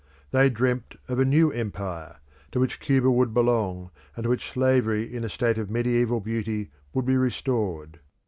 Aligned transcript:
They 0.31 0.49
dreamt 0.49 0.95
of 1.07 1.19
a 1.19 1.25
New 1.25 1.51
Empire 1.51 2.17
to 2.53 2.59
which 2.59 2.79
Cuba 2.79 3.11
would 3.11 3.35
belong, 3.35 3.91
and 4.15 4.23
to 4.23 4.31
which 4.31 4.49
slavery 4.51 5.03
in 5.03 5.23
a 5.23 5.29
state 5.29 5.59
of 5.59 5.69
medieval 5.69 6.19
beauty 6.19 6.71
would 6.91 7.05
be 7.05 7.17
restored. 7.17 7.99